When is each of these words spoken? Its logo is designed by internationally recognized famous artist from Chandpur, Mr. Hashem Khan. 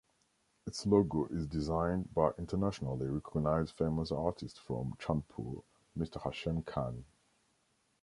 Its 0.65 0.83
logo 0.87 1.27
is 1.27 1.45
designed 1.45 2.11
by 2.15 2.31
internationally 2.39 3.05
recognized 3.05 3.77
famous 3.77 4.11
artist 4.11 4.59
from 4.59 4.95
Chandpur, 4.97 5.61
Mr. 5.95 6.19
Hashem 6.23 6.63
Khan. 6.63 7.05